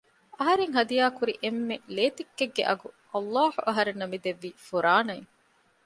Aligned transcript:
އަހަރެން 0.37 0.73
ހަދިޔާކުރި 0.77 1.33
އެންމެ 1.43 1.75
ލޭތިއްކެއްގެ 1.95 2.63
އަގު 2.69 2.87
ﷲ 3.15 3.51
އަހަރެންނަށް 3.67 4.11
މިދެއްވީ 4.13 4.49
ފުރާނައިން 4.67 5.29